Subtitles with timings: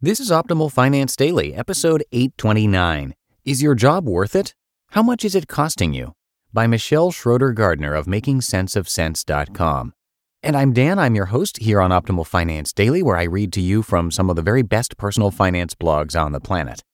[0.00, 3.16] This is Optimal Finance Daily, episode 829.
[3.44, 4.54] Is your job worth it?
[4.90, 6.12] How much is it costing you?
[6.52, 9.92] By Michelle Schroeder Gardner of MakingSenseOfCents.com.
[10.40, 13.60] And I'm Dan, I'm your host here on Optimal Finance Daily, where I read to
[13.60, 16.84] you from some of the very best personal finance blogs on the planet.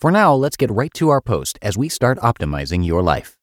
[0.00, 3.38] For now, let's get right to our post as we start optimizing your life.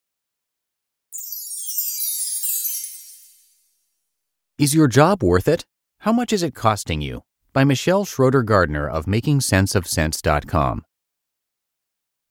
[4.57, 5.65] Is your job worth it?
[5.99, 7.23] How much is it costing you?
[7.59, 10.85] By Michelle Schroeder Gardner of MakingSenseOfCents.com.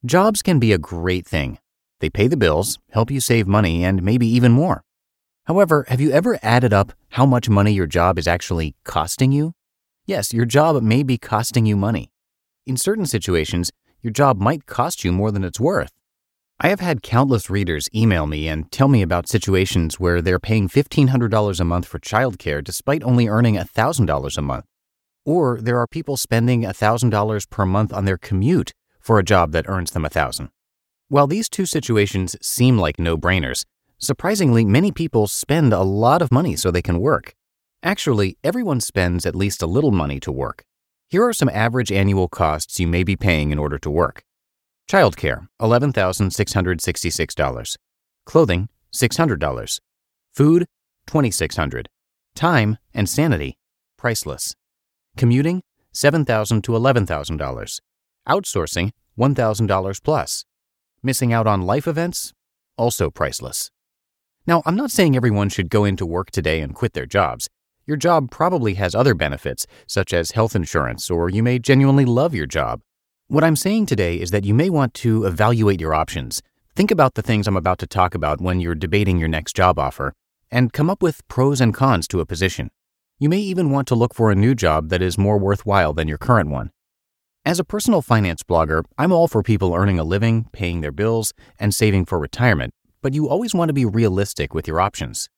[0.02, 1.58] Jobs can be a great thing.
[2.00, 4.84] They pay the bills, help you save money, and maybe even more.
[5.44, 9.52] However, have you ever added up how much money your job is actually costing you?
[10.06, 12.10] Yes, your job may be costing you money.
[12.66, 13.70] In certain situations,
[14.00, 15.92] your job might cost you more than it's worth.
[16.58, 20.70] I have had countless readers email me and tell me about situations where they're paying
[20.70, 24.64] $1,500 a month for childcare despite only earning $1,000 a month.
[25.28, 29.68] Or there are people spending $1,000 per month on their commute for a job that
[29.68, 30.48] earns them 1000
[31.10, 33.66] While these two situations seem like no brainers,
[33.98, 37.34] surprisingly, many people spend a lot of money so they can work.
[37.82, 40.64] Actually, everyone spends at least a little money to work.
[41.10, 44.22] Here are some average annual costs you may be paying in order to work.
[44.90, 47.76] Childcare, $11,666.
[48.24, 49.80] Clothing, $600.
[50.34, 50.64] Food,
[51.06, 51.90] 2,600.
[52.34, 53.58] Time and sanity,
[53.98, 54.54] priceless.
[55.18, 55.62] Commuting,
[55.92, 57.80] $7,000 to $11,000.
[58.28, 60.44] Outsourcing, $1,000 plus.
[61.02, 62.32] Missing out on life events,
[62.76, 63.72] also priceless.
[64.46, 67.48] Now, I'm not saying everyone should go into work today and quit their jobs.
[67.84, 72.32] Your job probably has other benefits, such as health insurance, or you may genuinely love
[72.32, 72.80] your job.
[73.26, 76.42] What I'm saying today is that you may want to evaluate your options.
[76.76, 79.80] Think about the things I'm about to talk about when you're debating your next job
[79.80, 80.12] offer,
[80.48, 82.70] and come up with pros and cons to a position.
[83.20, 86.06] You may even want to look for a new job that is more worthwhile than
[86.06, 86.70] your current one.
[87.44, 91.34] As a personal finance blogger, I'm all for people earning a living, paying their bills,
[91.58, 95.28] and saving for retirement, but you always want to be realistic with your options.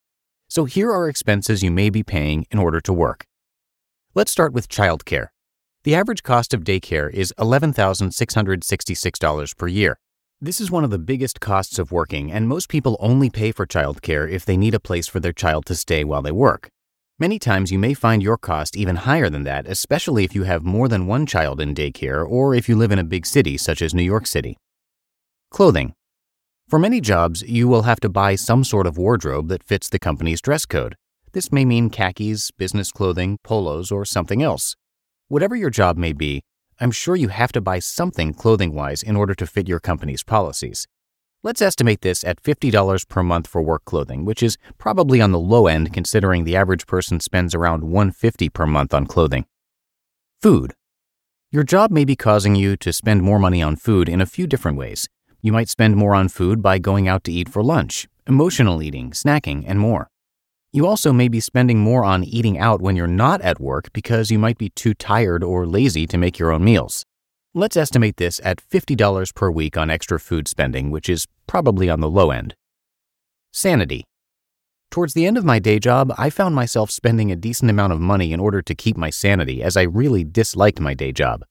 [0.47, 3.25] So here are expenses you may be paying in order to work.
[4.15, 5.29] Let's start with childcare.
[5.85, 9.99] The average cost of daycare is $11,666 per year.
[10.39, 13.67] This is one of the biggest costs of working, and most people only pay for
[13.67, 16.69] childcare if they need a place for their child to stay while they work.
[17.21, 20.65] Many times you may find your cost even higher than that, especially if you have
[20.65, 23.83] more than one child in daycare or if you live in a big city such
[23.83, 24.57] as New York City.
[25.51, 25.93] Clothing.
[26.67, 29.99] For many jobs, you will have to buy some sort of wardrobe that fits the
[29.99, 30.97] company's dress code.
[31.33, 34.75] This may mean khakis, business clothing, polos, or something else.
[35.29, 36.41] Whatever your job may be,
[36.81, 40.23] I'm sure you have to buy something clothing wise in order to fit your company's
[40.23, 40.87] policies.
[41.43, 45.39] Let's estimate this at $50 per month for work clothing, which is probably on the
[45.39, 49.47] low end considering the average person spends around 150 per month on clothing.
[50.43, 50.75] Food.
[51.51, 54.47] Your job may be causing you to spend more money on food in a few
[54.47, 55.09] different ways.
[55.41, 59.13] You might spend more on food by going out to eat for lunch, emotional eating,
[59.13, 60.11] snacking, and more.
[60.73, 64.31] You also may be spending more on eating out when you're not at work because
[64.31, 67.07] you might be too tired or lazy to make your own meals.
[67.53, 71.99] Let's estimate this at $50 per week on extra food spending, which is probably on
[71.99, 72.55] the low end.
[73.51, 74.05] Sanity.
[74.89, 78.01] Towards the end of my day job, I found myself spending a decent amount of
[78.01, 81.45] money in order to keep my sanity as I really disliked my day job.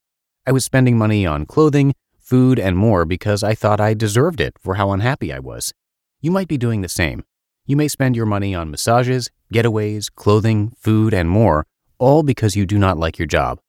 [0.47, 4.53] I was spending money on clothing, food, and more because I thought I deserved it
[4.57, 5.73] for how unhappy I was.
[6.21, 7.25] You might be doing the same.
[7.65, 11.67] You may spend your money on massages, getaways, clothing, food, and more,
[11.97, 13.59] all because you do not like your job.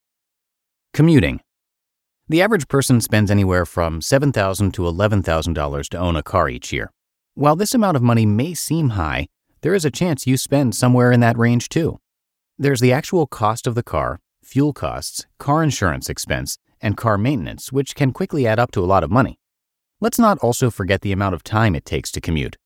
[0.94, 1.40] Commuting.
[2.30, 6.92] The average person spends anywhere from 7,000 to $11,000 to own a car each year.
[7.34, 9.26] While this amount of money may seem high,
[9.62, 11.98] there is a chance you spend somewhere in that range too.
[12.56, 17.72] There's the actual cost of the car, fuel costs, car insurance expense, and car maintenance,
[17.72, 19.40] which can quickly add up to a lot of money.
[20.00, 22.56] Let's not also forget the amount of time it takes to commute.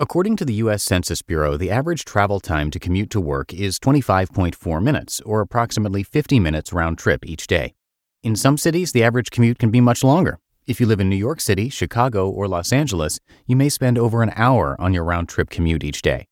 [0.00, 0.82] According to the U.S.
[0.82, 6.02] Census Bureau, the average travel time to commute to work is 25.4 minutes, or approximately
[6.02, 7.74] 50 minutes round trip each day.
[8.22, 10.38] In some cities, the average commute can be much longer.
[10.64, 14.22] If you live in New York City, Chicago, or Los Angeles, you may spend over
[14.22, 16.28] an hour on your round trip commute each day.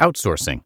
[0.00, 0.62] Outsourcing.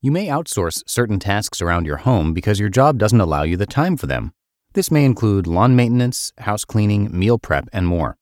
[0.00, 3.66] You may outsource certain tasks around your home because your job doesn't allow you the
[3.66, 4.32] time for them.
[4.72, 8.16] This may include lawn maintenance, house cleaning, meal prep, and more.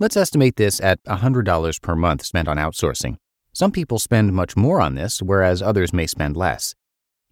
[0.00, 3.18] Let's estimate this at $100 per month spent on outsourcing.
[3.52, 6.74] Some people spend much more on this, whereas others may spend less.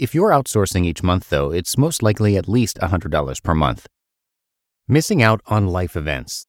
[0.03, 3.87] If you're outsourcing each month, though, it's most likely at least $100 per month.
[4.89, 6.45] Missing out on life events.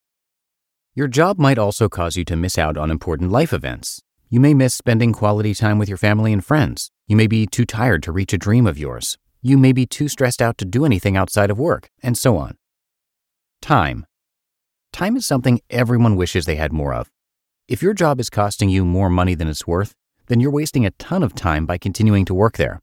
[0.96, 4.02] Your job might also cause you to miss out on important life events.
[4.28, 6.90] You may miss spending quality time with your family and friends.
[7.06, 9.20] You may be too tired to reach a dream of yours.
[9.44, 12.58] You may be too stressed out to do anything outside of work, and so on.
[13.62, 14.08] Time.
[14.92, 17.12] Time is something everyone wishes they had more of.
[17.68, 19.94] If your job is costing you more money than it's worth,
[20.26, 22.80] then you're wasting a ton of time by continuing to work there.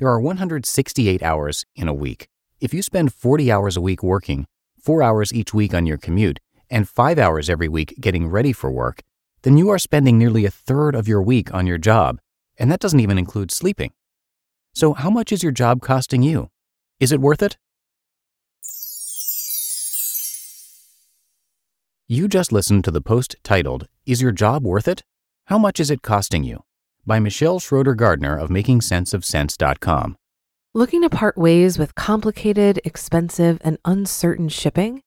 [0.00, 2.26] There are 168 hours in a week.
[2.58, 4.46] If you spend 40 hours a week working,
[4.82, 8.70] 4 hours each week on your commute, and 5 hours every week getting ready for
[8.70, 9.02] work,
[9.42, 12.18] then you are spending nearly a third of your week on your job,
[12.58, 13.92] and that doesn't even include sleeping.
[14.72, 16.48] So, how much is your job costing you?
[16.98, 17.58] Is it worth it?
[22.08, 25.02] You just listened to the post titled, Is Your Job Worth It?
[25.48, 26.64] How Much Is It Costing You?
[27.06, 30.16] By Michelle Schroeder Gardner of MakingSenseOfCents.com.
[30.72, 35.02] Looking to part ways with complicated, expensive, and uncertain shipping?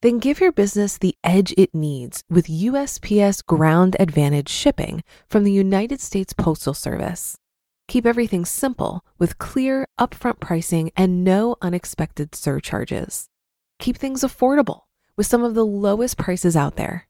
[0.00, 5.50] Then give your business the edge it needs with USPS Ground Advantage shipping from the
[5.52, 7.36] United States Postal Service.
[7.88, 13.28] Keep everything simple with clear, upfront pricing and no unexpected surcharges.
[13.80, 14.82] Keep things affordable
[15.16, 17.08] with some of the lowest prices out there.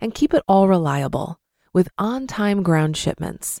[0.00, 1.40] And keep it all reliable
[1.74, 3.60] with on time ground shipments.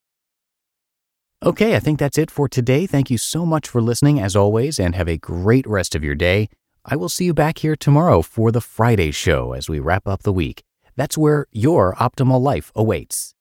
[1.43, 2.85] Okay, I think that's it for today.
[2.85, 6.13] Thank you so much for listening as always, and have a great rest of your
[6.13, 6.49] day.
[6.85, 10.21] I will see you back here tomorrow for the Friday show as we wrap up
[10.21, 10.61] the week.
[10.95, 13.33] That's where your optimal life awaits.